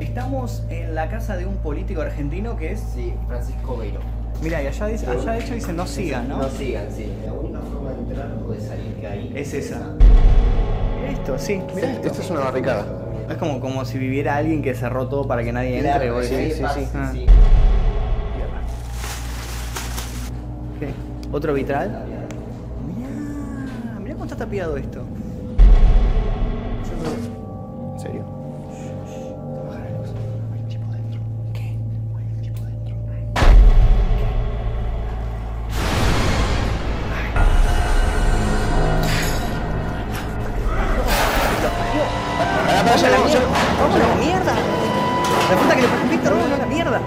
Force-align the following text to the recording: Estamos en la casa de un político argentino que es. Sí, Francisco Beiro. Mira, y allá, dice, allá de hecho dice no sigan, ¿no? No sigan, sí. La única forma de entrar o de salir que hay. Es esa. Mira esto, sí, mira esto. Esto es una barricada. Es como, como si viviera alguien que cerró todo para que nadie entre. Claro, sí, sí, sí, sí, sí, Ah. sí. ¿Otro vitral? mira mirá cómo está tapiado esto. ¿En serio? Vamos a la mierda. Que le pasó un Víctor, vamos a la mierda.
Estamos 0.00 0.62
en 0.68 0.94
la 0.94 1.08
casa 1.08 1.36
de 1.36 1.46
un 1.46 1.56
político 1.56 2.02
argentino 2.02 2.56
que 2.56 2.72
es. 2.72 2.80
Sí, 2.94 3.14
Francisco 3.28 3.76
Beiro. 3.76 4.00
Mira, 4.42 4.62
y 4.62 4.66
allá, 4.66 4.86
dice, 4.86 5.06
allá 5.06 5.32
de 5.32 5.38
hecho 5.38 5.54
dice 5.54 5.72
no 5.72 5.86
sigan, 5.86 6.28
¿no? 6.28 6.38
No 6.38 6.48
sigan, 6.50 6.86
sí. 6.94 7.12
La 7.24 7.32
única 7.32 7.60
forma 7.60 7.90
de 7.90 7.98
entrar 7.98 8.32
o 8.46 8.50
de 8.52 8.60
salir 8.60 8.94
que 9.00 9.06
hay. 9.06 9.32
Es 9.34 9.54
esa. 9.54 9.78
Mira 10.98 11.12
esto, 11.12 11.38
sí, 11.38 11.62
mira 11.74 11.92
esto. 11.92 12.08
Esto 12.08 12.22
es 12.22 12.30
una 12.30 12.40
barricada. 12.40 12.86
Es 13.30 13.36
como, 13.36 13.60
como 13.60 13.84
si 13.84 13.98
viviera 13.98 14.36
alguien 14.36 14.62
que 14.62 14.74
cerró 14.74 15.08
todo 15.08 15.26
para 15.26 15.44
que 15.44 15.52
nadie 15.52 15.76
entre. 15.78 15.92
Claro, 15.92 16.22
sí, 16.22 16.28
sí, 16.28 16.50
sí, 16.52 16.64
sí, 16.74 16.80
sí, 16.80 16.88
Ah. 16.94 17.10
sí. 17.12 17.26
¿Otro 21.30 21.54
vitral? 21.54 22.04
mira 22.86 24.00
mirá 24.00 24.14
cómo 24.14 24.24
está 24.24 24.36
tapiado 24.36 24.76
esto. 24.76 25.04
¿En 27.94 28.00
serio? 28.00 28.24
Vamos 43.78 43.96
a 43.96 43.98
la 43.98 44.14
mierda. 44.16 44.54
Que 45.74 45.82
le 45.82 45.88
pasó 45.88 46.02
un 46.02 46.10
Víctor, 46.10 46.32
vamos 46.34 46.52
a 46.52 46.58
la 46.58 46.66
mierda. 46.66 47.00